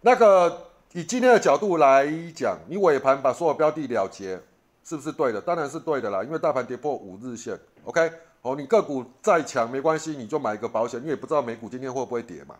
[0.00, 4.40] 那个以今天的角度来讲，你尾盘把所有标的了结，
[4.84, 5.40] 是不是对的？
[5.40, 8.10] 当然是对的啦，因为大盘跌破五日线，OK，
[8.42, 12.54] 哦，你个股再强没关系，你就买一个保险，你也不知道美股今天会不会跌嘛，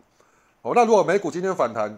[0.61, 1.97] 哦，那如果美股今天反弹。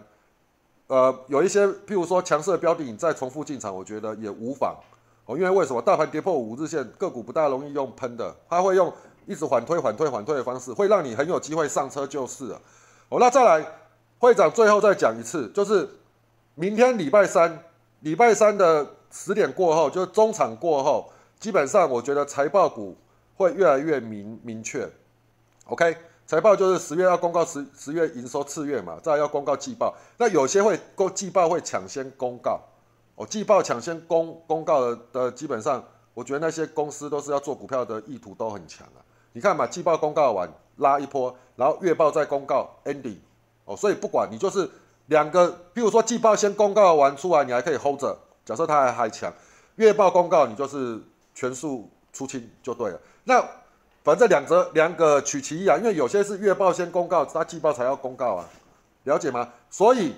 [0.86, 4.74] 呃，有一些譬如说强势的标的，你再重复进场，我觉得也无妨。
[5.24, 8.92] 哦，因为为什么大盘跌破五日线，个股不大容易用喷的，它会用
[9.26, 12.60] 一直缓推、缓推、缓推的方式，会让你很有机会上车就是了。
[13.08, 13.66] 哦，那再来，
[14.18, 15.88] 会长最后再讲一次，就是
[16.54, 17.62] 明天礼拜三，
[18.00, 22.96] 礼拜三的十点过后，就是中场过后，基本上我觉得财报股
[23.36, 24.88] 会越来越明明确。
[25.66, 25.96] OK。
[26.26, 29.92] 财报就是十月要公告十十月营收次月嘛，再要公告季报。
[30.16, 32.60] 那有些会公季报会抢先公告，
[33.16, 35.82] 哦，季报抢先公公告的的基本上，
[36.14, 39.02] 我觉得那些公司都是要做股票的意图都很强啊。
[39.32, 43.16] 你看嘛，季报公告完拉一波，然后月报再公告 ending，
[43.64, 44.68] 哦，所以不管你就是
[45.06, 49.32] 两个，比如说季报先公告完出来，你还可以 hold 着，假设它还还强，
[49.76, 51.00] 月报公告你就是
[51.34, 53.00] 全数出清就对了。
[53.24, 53.44] 那
[54.02, 58.48] 反正两则两个取其一啊，因为有些是月报先公告，它季报才要公告啊，
[59.04, 59.48] 了解吗？
[59.68, 60.14] 所以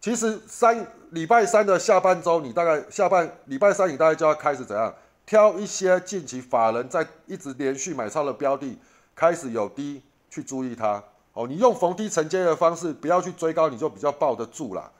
[0.00, 4.92] 其实三礼拜三的下半周，你大概下半礼拜三你大概就要开始怎样
[5.26, 8.78] 挑一些近期法人在一直连续买超的标的，
[9.14, 11.46] 开始有低去注意它哦。
[11.48, 14.90] 你用逢低承接的方式，不要去追高，你就比较抱得住啦，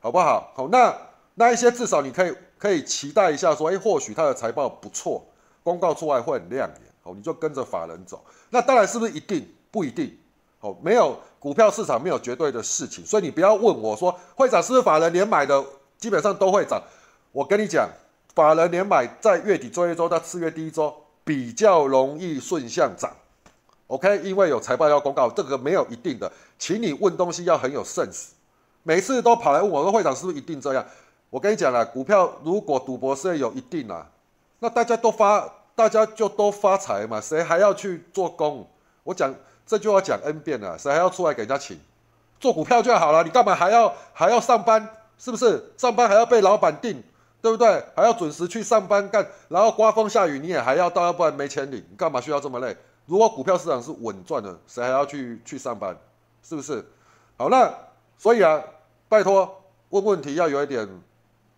[0.00, 0.52] 好不好？
[0.54, 0.94] 好，那
[1.36, 5.24] 那一些至少你可以可以期待一下，说哎，或许它的财报不错，
[5.62, 6.80] 公告出来会很亮眼。
[7.04, 8.20] 哦，你就跟着法人走，
[8.50, 10.18] 那当然是不是一定不一定？
[10.58, 15.64] 哦，没有股票市场没有绝对的事情，所以你不要问我说会涨是不是法人连买的
[15.96, 16.82] 基本上都会涨。
[17.30, 17.88] 我跟你讲，
[18.36, 20.94] 法人连买在月底最后一周到次月第一周
[21.24, 23.10] 比较容易顺向涨。
[23.86, 28.26] OK，因为有财报要公告，这个没有一定的，请你问东西要很有 sense。
[28.82, 30.84] 每次都跑来问我说会长是不是一定这样？
[31.30, 34.06] 我跟你讲了，股票如果赌博是有一定啦，
[34.58, 35.50] 那大家都发。
[35.74, 38.66] 大家就都发财嘛，谁还要去做工？
[39.02, 39.34] 我讲
[39.66, 41.78] 这就要讲 N 遍了，谁还要出来给人家请？
[42.40, 44.88] 做股票就好了，你干嘛还要还要上班？
[45.18, 45.74] 是不是？
[45.76, 47.02] 上班还要被老板定，
[47.42, 47.84] 对不对？
[47.94, 52.76] 还要准时去上班干，然后刮风下雨你也还要到，要不然没钱领，你干嘛需要这么累？
[53.06, 55.96] 如果股票市场是稳赚的，谁还要去去上班？
[56.42, 56.84] 是不是？
[57.36, 57.72] 好，那
[58.18, 58.62] 所以啊，
[59.08, 60.88] 拜托问问题要有一点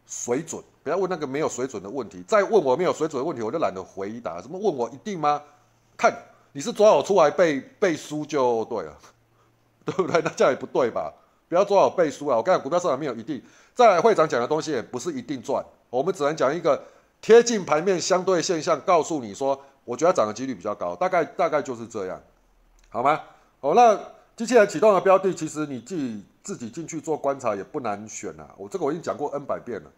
[0.07, 0.63] 水准。
[0.83, 4.41] 不要问那个没有水准的问题，再问我没有水准的问题，我就懒得回答。
[4.41, 5.43] 什么问我一定吗？
[5.99, 6.11] 看
[6.53, 8.99] 你是抓我出来背背书就对了，
[9.85, 10.23] 对不对？
[10.23, 11.13] 那这样也不对吧？
[11.49, 12.37] 不要抓我背书啊！
[12.37, 13.43] 我讲股票市场没有一定。
[13.79, 16.83] 再来会长讲的东西也不是一定赚，我们只能讲一个
[17.21, 22.21] 贴近盘面相对现象，告诉你说，我觉得涨的几率比较高，大概大概就是这样，
[22.89, 23.21] 好吗？
[23.61, 23.97] 好，那
[24.35, 28.53] 机器人启动的标的，其实你自己自己进去做观察也不难选啊。
[28.57, 29.89] 我这个我已经讲过 N 百遍了。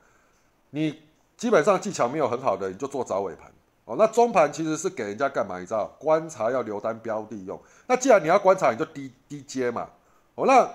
[0.69, 1.01] 你
[1.39, 3.51] 基本上技巧没有很好的，你就做早尾盘
[3.87, 3.97] 哦。
[3.99, 5.59] 那中盘其实是给人家干嘛？
[5.59, 7.59] 你知道，观察要留单标的用。
[7.87, 9.89] 那既然你要观察，你就低低阶嘛。
[10.35, 10.69] 哦，那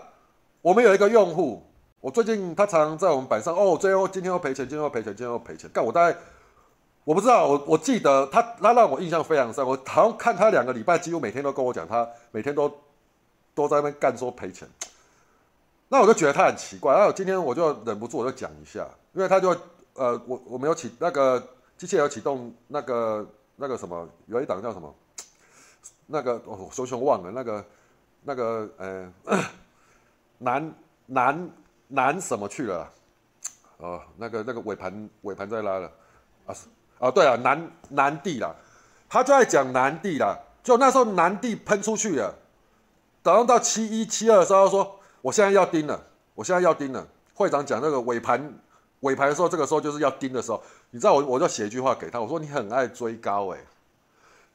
[0.63, 1.61] 我们有一个用户，
[2.05, 5.67] 我最近他常在我们板上哦，最后今天又赔钱，今天又赔钱，今天又赔钱。
[5.73, 6.15] 干我大概
[7.03, 9.65] 我不知道，我我记得他他让我印象非常深。
[9.65, 12.71] 我好像看他两个礼拜，几乎每天都跟我讲，他每天都
[13.55, 14.69] 都在那边干说赔钱。
[15.87, 16.93] 那我就觉得他很奇怪。
[16.93, 19.57] 然后今天我就忍不住，我就讲一下，因为他就。
[19.95, 21.41] 呃，我我没有启那个
[21.77, 24.93] 机器有启动那个那个什么，有一档叫什么？
[26.05, 27.65] 那个哦，熊熊忘了那个
[28.23, 29.13] 那个呃，
[30.37, 30.73] 男
[31.05, 31.49] 男
[31.87, 32.89] 南什么去了？
[33.77, 35.91] 哦，那个那个尾盘尾盘在拉了
[36.45, 36.55] 啊
[36.99, 38.55] 啊对啊南南地啦，
[39.09, 42.33] 他就在讲南地啦，就那时候南地喷出去了，
[43.21, 46.01] 等到到七一七二的时候说，我现在要盯了，
[46.33, 47.05] 我现在要盯了。
[47.33, 48.53] 会长讲那个尾盘。
[49.01, 53.59] 尾盘的时候，这个时候就是要盯的时候，你知道我我就写一句话给他，我说你很爱追高哎，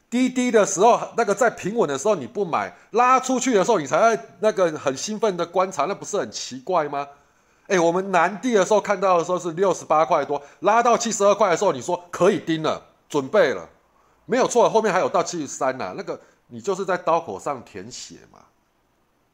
[0.08, 7.06] 低低的时候，那个在平稳的时候你不买，拉出去的时候你才那个很兴奋的观察，那不是很奇怪吗？
[7.70, 13.68] 哎，我们南地的时候看到的时候是六十八块多，拉到七十二块的时候，你说可以盯了，准备了，
[14.26, 18.40] 没有错，后面还有到七十三呢，那个你就是在刀口上舔血嘛，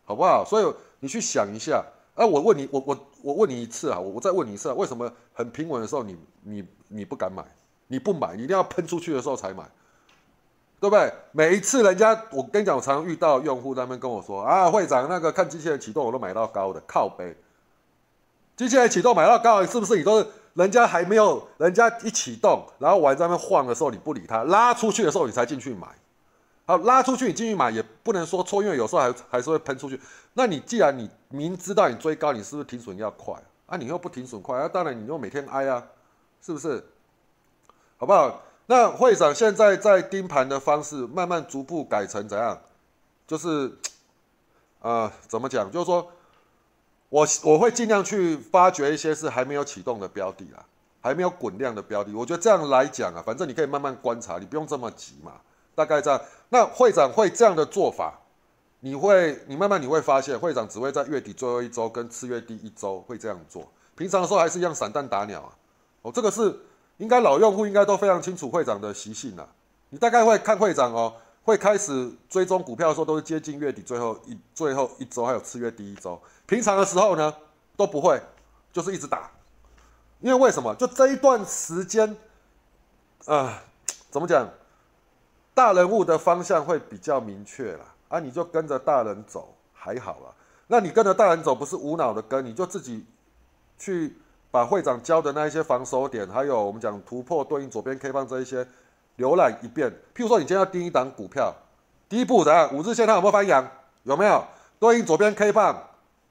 [0.05, 0.45] 好不好？
[0.45, 1.83] 所以你去想一下。
[2.15, 7.45] 哎，我问你，我我我问你一次啊，我我再问你一次，啊为什么很平稳的时候你你你不敢买，
[7.89, 9.65] 你不买，你一定要喷出去的时候才买，
[10.81, 11.13] 对不对？
[11.33, 17.37] 每一次人家，我跟你讲，我常常遇到用户他们跟我说啊，会长那个看机器人启动我都买到高的靠背，
[18.57, 25.87] 机器人启动买到高，是不是你都是人家还没有人家一启动，然后往在那边晃的时候你不理他，拉出去的时候你才进去买。
[26.65, 30.01] 好，拉出去你进去买也不能说错，因为有时候还还是会喷出去。
[30.33, 33.35] 那你既然你明知道你追高，你是不是停损要快
[33.67, 33.77] 啊？
[33.77, 35.85] 你又不停损快，那当然你又每天挨啊，
[36.45, 36.85] 是不是？
[37.99, 38.43] 好不好？
[38.67, 42.59] 那会长现在在盯盘的方式，慢慢逐步改成怎样？
[43.29, 43.73] 就是，
[44.81, 45.71] 呃，怎么讲？
[45.71, 46.11] 就是说，
[47.09, 50.65] 我我会尽量去发掘一些是还没有启动的标的啦，
[51.01, 52.13] 还没有滚量的标的。
[52.13, 55.33] 我觉得这样来讲啊，反正你可以慢慢观察，你不用这么急嘛。
[55.75, 56.21] 大概这样。
[56.49, 58.19] 那会长会这样的做法，
[58.81, 65.53] 你会你慢慢你会发现，会长只会在月底最后一周跟次月第一周会这样做，平常的时候还是一样散弹打鸟啊。
[66.03, 66.59] 哦，这个是
[66.97, 69.47] 应该老用户应该都非常清楚会长的习性啊。
[69.91, 71.15] 你大概会看会长哦。
[71.45, 76.21] 会开始追踪股票的时候，都是接近月底最后一最后一周，还有次月第一周。
[76.47, 77.35] 平常的时候呢，
[77.77, 78.21] 都不会，
[78.73, 79.31] 就是一直打。
[80.21, 80.75] 因为为什么？
[80.77, 82.17] 就这一段时间，
[83.27, 83.63] 啊，
[84.11, 84.49] 怎么讲？
[85.55, 90.35] 大人物的方向会比较明确了啊，你就跟着大人走，还好了。
[90.69, 93.07] 那你跟着大人走，不是无脑的跟，你就自己
[93.79, 94.17] 去
[94.51, 98.67] 把会长教的那一些防守点，还有我们讲突破对应左边 K 棒这一些。
[99.19, 101.51] 浏览一遍，譬如说你今天要盯一档股票，
[102.07, 102.71] 第一步怎样？
[102.75, 103.67] 五日线它有没有翻阳？
[104.03, 104.45] 有没有
[104.79, 105.75] 对应左边 K 棒？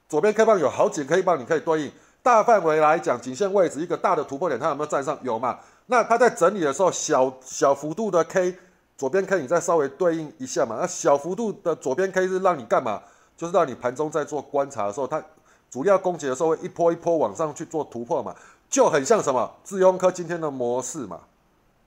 [0.07, 1.91] 左边 K 棒有好几个 K 棒，你可以对应
[2.21, 5.17] 大范围来讲，颈线位置一个大的突破点，它有没有站上？
[5.21, 5.59] 有嘛？
[5.87, 8.57] 那它在整理的时候，小小幅度的 K，
[8.97, 10.77] 左边 K 你再稍微对应一下嘛？
[10.79, 13.01] 那小幅度的左边 K 是让你干嘛？
[13.37, 15.23] 就是让你盘中在做观察的时候，它
[15.69, 18.35] 主力要攻击的时候会一波一波往上去做突破嘛？
[18.69, 19.51] 就很像什么？
[19.63, 21.19] 智庸科今天的模式嘛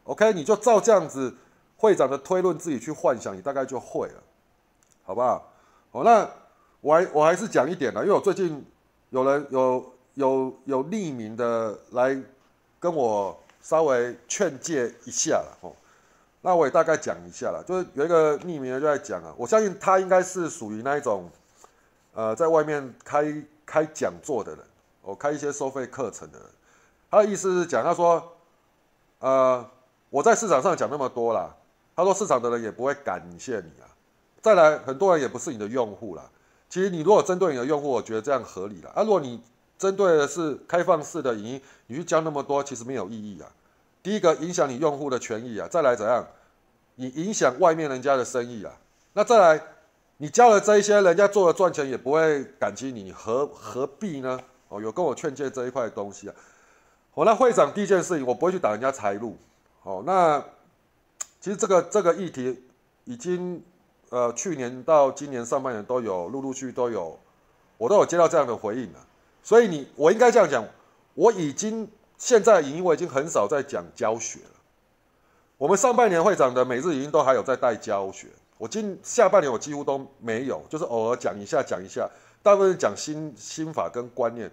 [0.05, 1.35] ？OK，你就照这样子
[1.77, 4.23] 会长的推论自己去幻想，你大概就会了，
[5.05, 5.51] 好不好？
[5.91, 6.29] 好，那
[6.81, 8.64] 我还我还是讲一点呢，因为我最近
[9.11, 12.17] 有人有有有匿名的来
[12.79, 15.73] 跟我稍微劝诫一下了哦，
[16.43, 21.31] 那我也大概讲一下了，就是有一个匿名的就在讲啊，我相信他应该是属于那一种
[22.14, 24.64] 呃在外面开开讲座的人，
[25.03, 26.49] 我开一些收费课程的人，
[27.11, 28.37] 他的意思是讲，他说
[29.21, 29.67] 呃。
[30.11, 31.55] 我在市场上讲那么多啦，
[31.95, 33.85] 他说市场的人也不会感谢你啊。
[34.41, 36.25] 再来，很多人也不是你的用户啦。
[36.69, 38.91] 其实你如果针对你的用户，我觉得这样合理了。
[38.91, 39.41] 啊，如果你
[39.79, 43.49] 针对的是开放式的影音，你去教那么多，其实没有意义啊。
[44.03, 46.27] 第一个影响你用户的权益啊，再来怎样？
[46.97, 48.73] 你影响外面人家的生意啊。
[49.13, 49.63] 那再来，
[50.19, 54.41] 你教了这一些，人家做了赚钱也不会感激你，何何必呢？
[54.69, 56.35] 哦，有跟我劝诫这一块东西啊。
[57.15, 59.37] 我那会长第一件事情，我不会去打人家财路。
[59.83, 60.45] 哦，那
[61.41, 62.63] 其实这个这个议题
[63.05, 63.63] 已经
[64.11, 67.18] 呃去年到今年上半年都有陆陆续都有，
[67.77, 68.99] 我都有接到这样的回应了。
[69.42, 70.64] 所以你我应该这样讲，
[71.14, 74.51] 我已经现在已经我已经很少在讲教学了。
[75.57, 82.09] 我们上半年会长的每日已经都还有在带教学，我今下半年我几乎都没有，就是偶尔讲一下讲一下，
[82.42, 84.51] 大部分讲心心法跟观念。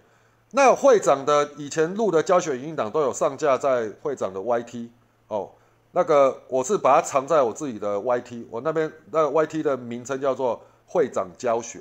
[0.52, 4.90] 那会长的以前录的教学影音档都有上架在会长的 YT。
[5.28, 5.50] 哦，
[5.96, 11.80] 那个我是把它藏在我自己的 YT，我那边那个 YT 的名称叫做会长教学，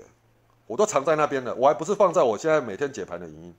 [0.68, 3.55] 我都藏在那边的，我还不是放在我现在每天解盘的影音，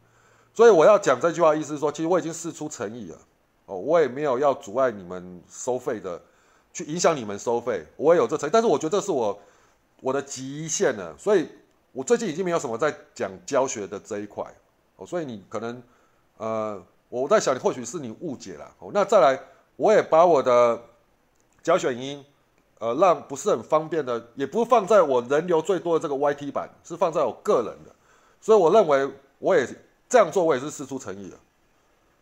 [0.53, 3.17] 所以我要讲这句话，意思是说，其实我已经试出诚意了，
[3.65, 6.21] 哦，我也没有要阻碍你们收费的，
[6.71, 9.37] 去影响你们收费，我也有这诚意，但是我觉得这是我
[9.99, 11.49] 我的极限了，所以
[11.91, 14.45] 我最近已经没有什么在讲教学的这一块，
[14.95, 15.83] 哦，所以你可能
[16.37, 19.37] 呃，我在想，你或许是你误解了，哦，那再来。
[19.75, 20.79] 我也把我的
[21.61, 22.23] 教学音，
[22.79, 27.93] 呃，让不是很方便的，也不放在我人流最多的这个 YT 版，是放在我个人的，
[28.39, 29.09] 所以我认为
[29.39, 29.67] 我也
[30.07, 31.37] 这样做，我也是事出诚意的。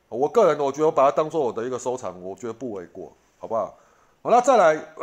[0.10, 3.76] 我个人，我觉得我把它当做我的一个收藏，我觉得不为过，好不好？
[4.22, 4.94] 好，那再来，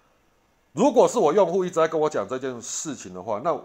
[0.72, 3.56] 如果是我用户一直在跟我讲这件事情的话，那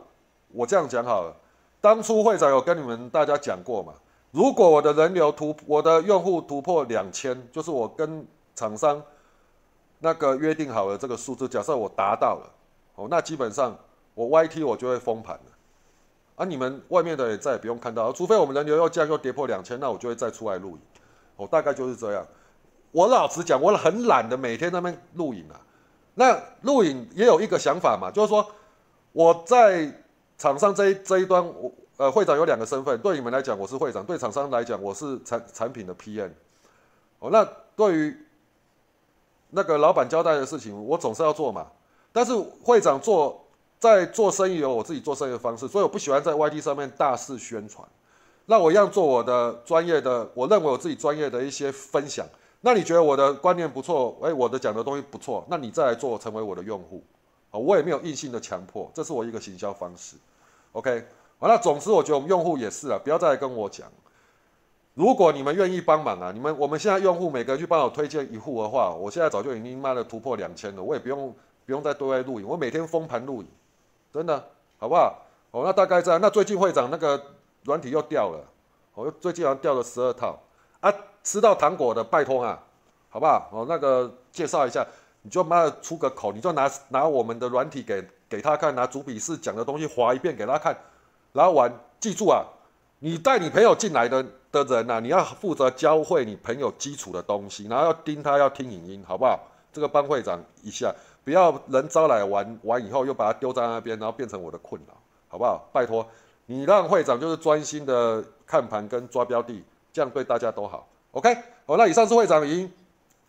[0.49, 1.35] 我这样讲好了，
[1.81, 3.93] 当初会长有跟你们大家讲过嘛？
[4.31, 9.03] 如果我的人流突我的用户突破两千，就是我跟厂商
[9.99, 12.49] 那个约定好了这个数字，假设我达到了，
[12.95, 13.77] 哦，那基本上
[14.13, 15.51] 我 YT 我就会封盘了，
[16.37, 20.79] 啊，你们外面的也再也不用看到，除非我们人流又降又跌破两千，那我就会再出来录影，
[21.35, 22.25] 哦，大概就是这样。
[22.91, 25.59] 我老实讲，我很懒的每天那边录影啊，
[26.15, 28.49] 那录影也有一个想法嘛，就是说
[29.11, 29.93] 我在
[30.37, 31.69] 厂商这一这一端我。
[31.97, 36.31] 呃，会长有两个身份，对你们来讲我是会长，对厂商来讲我是产产品的 PM。
[37.19, 38.17] 哦，那对于
[39.51, 41.67] 那个老板交代的事情，我总是要做嘛。
[42.11, 42.33] 但是
[42.63, 43.45] 会长做
[43.79, 47.87] 在做生意有我自己做生意的方式，所以我不喜欢在 YT 上面大肆宣传。
[48.47, 52.25] 那我一样做我的专业的，我认为我自己专业的一些分享。
[52.61, 57.03] 那你觉得我的观念不错，哎，我的讲的东西不错，那你再来做成为我的用户。
[57.51, 60.15] 啊，我也没有硬性的强迫，这是我一个行销方式。
[60.71, 61.05] OK。
[61.41, 63.87] 好，那总之我觉得我们用户也是啊，不要再跟我讲。
[64.93, 71.33] 如果你们愿意帮忙啊，你们我们现在用户每个人去帮我推荐一户的话，我现在早就已经卖了突破两千了，我也不用
[71.65, 73.47] 不用再对外录影，我每天封盘录影，
[74.13, 75.19] 真的好不好？
[75.49, 76.21] 哦，那大概这样。
[76.21, 77.19] 那最近会长那个
[77.63, 78.45] 软体又掉了，
[78.93, 80.39] 我又最近好像掉了十二套
[80.79, 82.61] 啊，吃到糖果的拜托啊，
[83.09, 83.49] 好不好？
[83.51, 84.85] 哦，那个介绍一下，
[85.23, 90.77] 你就妈的出个口，你就拿拿我们的软体给给他看，拿主笔试讲的东西划一遍给他看，
[91.33, 92.45] 然后玩，记住啊，
[92.99, 99.39] 你带你朋友进来的的人呐，你要负责教会你朋友基础的东西，然后要盯他要听影音，好不好？
[99.73, 104.93] 这个班会长一下，不要人招来玩完以后又把他丢在那边，然后变成我的困扰，
[105.29, 105.69] 好不好？
[105.71, 106.05] 拜托。
[106.47, 109.63] 你让会长就是专心的看盘跟抓标的，
[109.93, 110.85] 这样对大家都好。
[111.11, 111.33] OK，
[111.65, 112.69] 好，那以上是会长赢。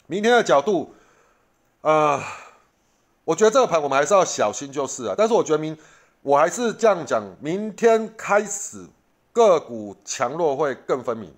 [0.08, 0.92] 明天的角度，
[1.82, 2.20] 啊，
[3.24, 5.14] 我觉得这个盘我们还是要小心就是啊。
[5.16, 5.78] 但是我觉得明，
[6.22, 8.86] 我还是这样讲，明天开始
[9.32, 11.32] 个股强弱会更分明。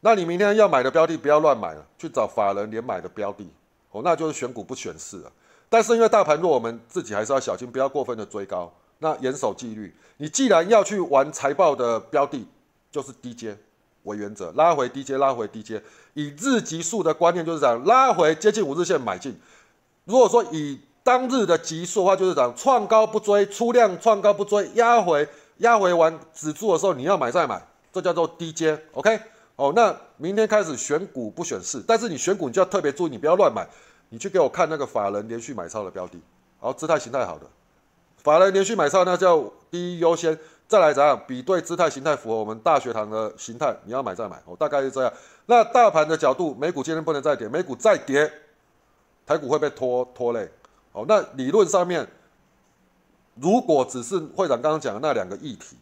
[0.00, 3.48] 那你明天要买的标的不要乱买了，去找法人连买的标的，
[3.92, 5.30] 哦，那就是选股不选市了。
[5.68, 8.72] 但是因为大盘弱，我们自己还是要小心，不要过分的追高。
[8.98, 12.46] 那严守纪律，你既然要去玩财报的标的，
[12.90, 13.56] 就是低阶
[14.02, 15.82] 为原则，拉回低阶，拉回低阶，
[16.14, 19.38] 以日级数的观念就是讲拉回接近五日线买进。
[20.04, 25.26] 如果说以当日的急速的话，就是讲创高不追，出量创高不追，压回
[25.58, 27.60] 压回完止住的时候你要买再买，
[27.92, 28.78] 这叫做低阶。
[28.92, 29.18] OK，
[29.56, 33.66] 哦，那明天开始选股不选市，但是你选股你就要特别注意，你不要乱买，
[34.10, 36.20] 你去给我看那个法人连续买超的标的，
[36.58, 37.46] 好，姿态形态好的。
[38.18, 40.38] 法人连续买超，那叫第一优先，
[40.68, 45.10] 再来怎样比对姿态形态符合我们大学堂的形态，你要买再买，哦，大概是这样。
[45.46, 48.30] 那大盘的角度，美股今天不能再跌，美股再跌，
[49.26, 50.46] 台股会被拖拖累。
[50.92, 52.06] 哦，那理论上面，
[53.36, 55.76] 如果只是会长刚刚讲的那两个议题，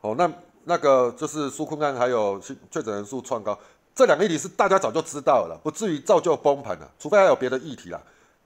[0.00, 0.30] 哦，那
[0.64, 2.38] 那个就是苏坤安还有
[2.70, 3.58] 确诊人数创高，
[3.94, 8.00] 这两个议题是大家早就知道了，不至于造就崩盘了，除非还有别的议题啦。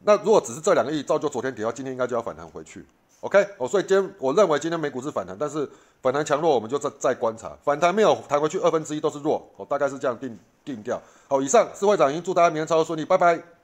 [0.05, 2.87] 那如果只是这两个亿造就昨天跌到今天应该就要反弹回去
[3.20, 3.45] ，OK？
[3.59, 5.68] 哦，所以今天我认为今天美股是反弹，但是
[6.01, 11.01] 反弹强弱我们就再再观察，反弹没有弹回去二分之一都是弱，哦，大概是这样定定调。
[11.27, 13.55] 好，以上是会长，已经祝大家明天操作顺利，拜拜。